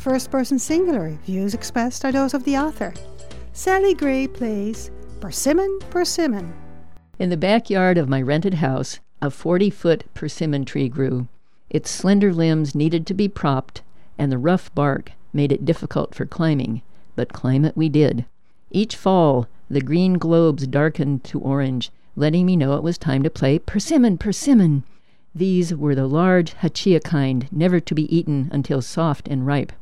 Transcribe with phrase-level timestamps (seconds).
[0.00, 2.94] First person singular, views expressed are those of the author.
[3.52, 6.54] Sally Grey plays Persimmon, Persimmon.
[7.18, 11.28] In the backyard of my rented house, a 40 foot persimmon tree grew.
[11.68, 13.82] Its slender limbs needed to be propped,
[14.16, 16.80] and the rough bark made it difficult for climbing,
[17.14, 18.24] but climb it we did.
[18.70, 23.28] Each fall, the green globes darkened to orange, letting me know it was time to
[23.28, 24.82] play Persimmon, Persimmon.
[25.34, 29.72] These were the large Hachiya kind, never to be eaten until soft and ripe.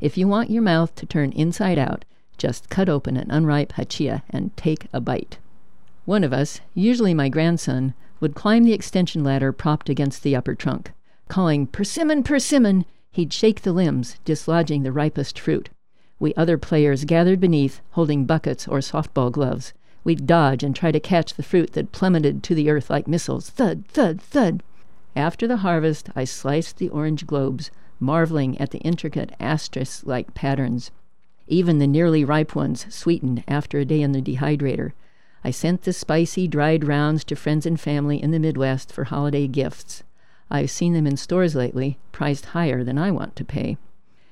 [0.00, 2.04] If you want your mouth to turn inside out,
[2.38, 5.38] just cut open an unripe Hachiya and take a bite.
[6.06, 10.54] One of us, usually my grandson, would climb the extension ladder propped against the upper
[10.54, 10.92] trunk.
[11.28, 15.68] Calling, Persimmon, persimmon, he'd shake the limbs, dislodging the ripest fruit.
[16.18, 19.74] We other players gathered beneath, holding buckets or softball gloves.
[20.02, 23.50] We'd dodge and try to catch the fruit that plummeted to the earth like missiles.
[23.50, 24.62] Thud, thud, thud.
[25.14, 30.90] After the harvest, I sliced the orange globes, marveling at the intricate asterisk like patterns.
[31.46, 34.92] Even the nearly ripe ones sweetened after a day in the dehydrator.
[35.44, 39.46] I sent the spicy, dried rounds to friends and family in the Midwest for holiday
[39.46, 40.02] gifts.
[40.50, 43.76] I've seen them in stores lately, priced higher than I want to pay.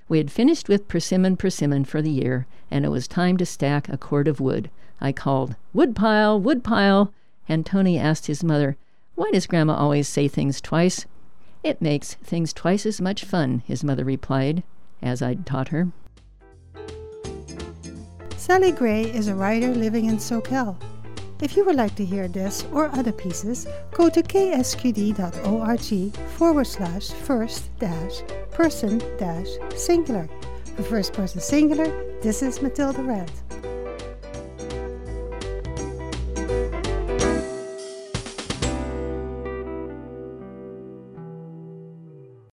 [0.09, 3.89] We had finished with persimmon persimmon for the year, and it was time to stack
[3.89, 4.71] a cord of wood.
[5.01, 7.13] I called, Woodpile, woodpile,
[7.49, 8.77] and Tony asked his mother,
[9.15, 11.07] Why does Grandma always say things twice?
[11.69, 14.63] It makes things twice as much fun, his mother replied,
[15.03, 15.89] as I'd taught her.
[18.39, 20.79] Sally Grey is a writer living in Soquel.
[21.43, 27.11] If you would like to hear this or other pieces, go to ksqd.org forward slash
[27.11, 30.27] first dash person dash singular.
[30.75, 31.85] For first person singular,
[32.23, 33.31] this is Matilda Rand.